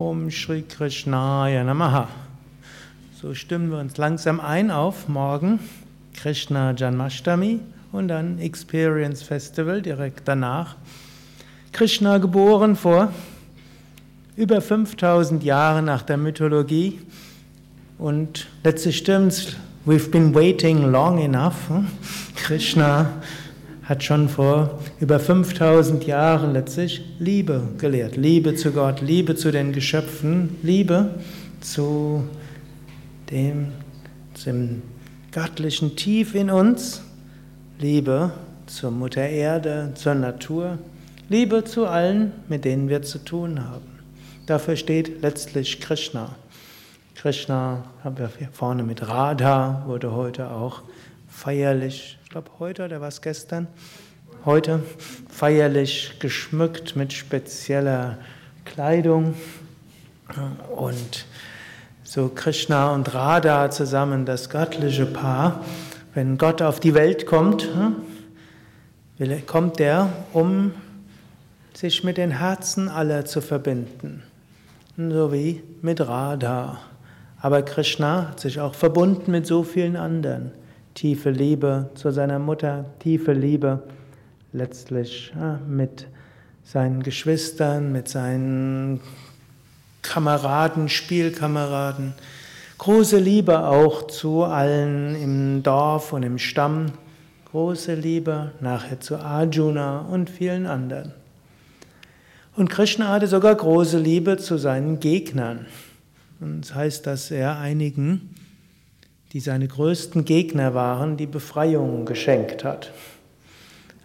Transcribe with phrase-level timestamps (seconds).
[0.00, 2.06] Om Shri Krishnaya Namaha.
[3.20, 5.58] So stimmen wir uns langsam ein auf morgen
[6.14, 7.58] Krishna Janmashtami
[7.90, 10.76] und dann Experience Festival direkt danach.
[11.72, 13.12] Krishna geboren vor
[14.36, 17.00] über 5000 Jahren nach der Mythologie
[17.98, 21.56] und letztlich stimmt's, we've been waiting long enough.
[22.36, 23.20] Krishna
[23.88, 28.16] hat schon vor über 5000 Jahren letztlich Liebe gelehrt.
[28.16, 31.14] Liebe zu Gott, Liebe zu den Geschöpfen, Liebe
[31.62, 32.22] zu
[33.30, 33.68] dem,
[34.34, 34.82] zum
[35.32, 37.02] göttlichen Tief in uns,
[37.78, 38.32] Liebe
[38.66, 40.76] zur Mutter Erde, zur Natur,
[41.30, 44.00] Liebe zu allen, mit denen wir zu tun haben.
[44.44, 46.36] Dafür steht letztlich Krishna.
[47.14, 50.82] Krishna haben wir hier vorne mit Radha, wurde heute auch
[51.28, 53.68] feierlich ich glaube heute oder was gestern,
[54.44, 54.82] heute.
[55.30, 58.18] Feierlich geschmückt mit spezieller
[58.66, 59.32] Kleidung.
[60.76, 61.24] Und
[62.04, 65.64] so Krishna und Radha zusammen, das göttliche Paar.
[66.12, 67.66] Wenn Gott auf die Welt kommt,
[69.46, 70.72] kommt er, um
[71.72, 74.22] sich mit den Herzen aller zu verbinden,
[74.98, 76.78] so wie mit Radha.
[77.40, 80.52] Aber Krishna hat sich auch verbunden mit so vielen anderen
[80.98, 83.84] tiefe Liebe zu seiner Mutter, tiefe Liebe
[84.52, 85.32] letztlich
[85.68, 86.08] mit
[86.64, 89.00] seinen Geschwistern, mit seinen
[90.02, 92.14] Kameraden, Spielkameraden.
[92.78, 96.86] Große Liebe auch zu allen im Dorf und im Stamm.
[97.52, 101.12] Große Liebe nachher zu Arjuna und vielen anderen.
[102.56, 105.66] Und Krishna hatte sogar große Liebe zu seinen Gegnern.
[106.40, 108.34] Und das heißt, dass er einigen
[109.32, 112.92] die seine größten Gegner waren, die Befreiung geschenkt hat.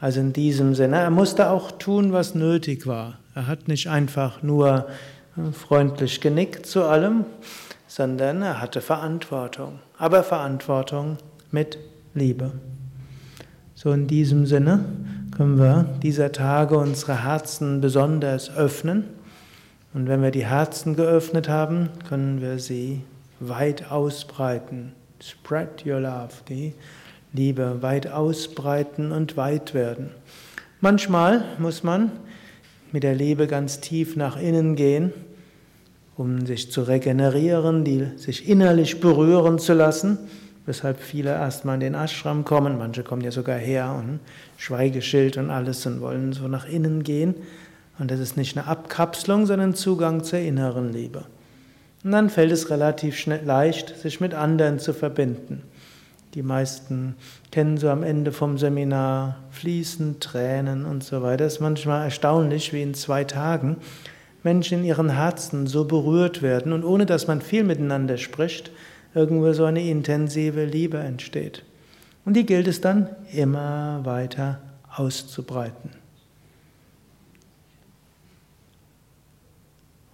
[0.00, 3.18] Also in diesem Sinne, er musste auch tun, was nötig war.
[3.34, 4.86] Er hat nicht einfach nur
[5.36, 7.26] äh, freundlich genickt zu allem,
[7.86, 9.80] sondern er hatte Verantwortung.
[9.98, 11.18] Aber Verantwortung
[11.50, 11.76] mit
[12.14, 12.52] Liebe.
[13.74, 14.84] So in diesem Sinne
[15.36, 19.04] können wir dieser Tage unsere Herzen besonders öffnen.
[19.92, 23.02] Und wenn wir die Herzen geöffnet haben, können wir sie
[23.38, 24.92] weit ausbreiten
[25.22, 26.74] Spread your love, die
[27.32, 30.10] Liebe weit ausbreiten und weit werden.
[30.80, 32.10] Manchmal muss man
[32.92, 35.12] mit der Liebe ganz tief nach innen gehen,
[36.16, 40.18] um sich zu regenerieren, die, sich innerlich berühren zu lassen,
[40.66, 44.20] weshalb viele erstmal in den Ashram kommen, manche kommen ja sogar her und
[44.56, 47.34] Schweigeschild und alles und wollen so nach innen gehen.
[47.98, 51.26] Und das ist nicht eine Abkapselung, sondern Zugang zur inneren Liebe.
[52.02, 55.62] Und dann fällt es relativ schnell, leicht, sich mit anderen zu verbinden.
[56.34, 57.16] Die meisten
[57.50, 61.44] kennen so am Ende vom Seminar Fließen, Tränen und so weiter.
[61.44, 63.78] Es ist manchmal erstaunlich, wie in zwei Tagen
[64.42, 68.70] Menschen in ihren Herzen so berührt werden und ohne dass man viel miteinander spricht,
[69.14, 71.64] irgendwo so eine intensive Liebe entsteht.
[72.24, 74.60] Und die gilt es dann immer weiter
[74.94, 75.99] auszubreiten.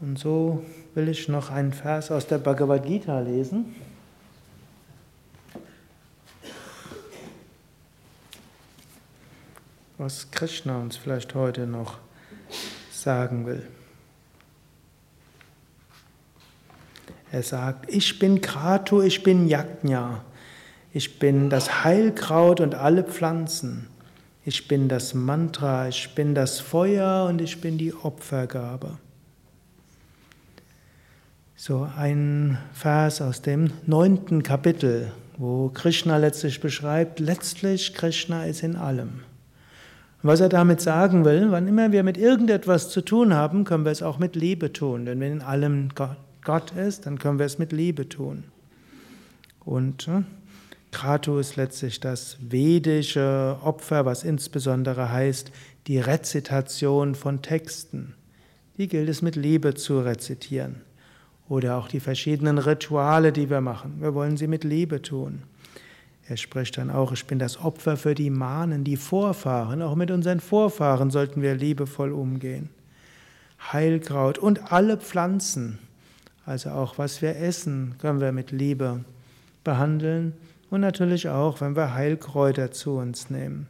[0.01, 0.65] Und so
[0.95, 3.75] will ich noch einen Vers aus der Bhagavad Gita lesen.
[9.97, 11.99] Was Krishna uns vielleicht heute noch
[12.91, 13.67] sagen will.
[17.33, 20.25] Er sagt, ich bin Kratu, ich bin Yajna,
[20.93, 23.89] ich bin das Heilkraut und alle Pflanzen,
[24.45, 28.99] ich bin das Mantra, ich bin das Feuer und ich bin die Opfergabe.
[31.59, 38.77] So ein Vers aus dem neunten Kapitel, wo Krishna letztlich beschreibt, letztlich Krishna ist in
[38.77, 39.21] allem.
[40.23, 43.91] Was er damit sagen will, wann immer wir mit irgendetwas zu tun haben, können wir
[43.91, 45.07] es auch mit Liebe tun.
[45.07, 45.89] Denn wenn in allem
[46.45, 48.45] Gott ist, dann können wir es mit Liebe tun.
[49.65, 50.25] Und äh,
[50.93, 55.53] Kratu ist letztlich das vedische Opfer, was insbesondere heißt
[55.87, 58.15] die Rezitation von Texten.
[58.77, 60.83] Die gilt es mit Liebe zu rezitieren.
[61.49, 63.99] Oder auch die verschiedenen Rituale, die wir machen.
[64.01, 65.43] Wir wollen sie mit Liebe tun.
[66.29, 69.81] Er spricht dann auch, ich bin das Opfer für die Mahnen, die Vorfahren.
[69.81, 72.71] Auch mit unseren Vorfahren sollten wir liebevoll umgehen.
[73.73, 75.79] Heilkraut und alle Pflanzen,
[76.45, 79.05] also auch was wir essen, können wir mit Liebe
[79.63, 80.33] behandeln.
[80.69, 83.69] Und natürlich auch, wenn wir Heilkräuter zu uns nehmen.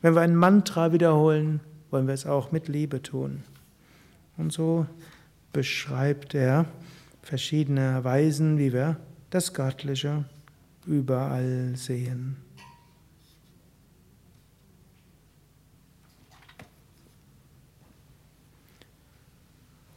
[0.00, 1.60] Wenn wir ein Mantra wiederholen,
[1.90, 3.42] wollen wir es auch mit Liebe tun.
[4.38, 4.86] Und so
[5.52, 6.64] beschreibt er,
[7.28, 8.96] verschiedene Weisen, wie wir
[9.28, 10.24] das Göttliche
[10.86, 12.38] überall sehen.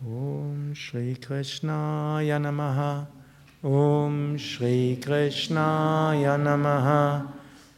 [0.05, 3.07] Om Shri Krishnaya Namaha.
[3.63, 7.31] Om Shri Krishnaya Namaha.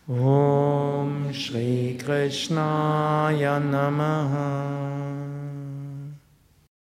[0.07, 5.22] Om Shri Krishnaya Namaha.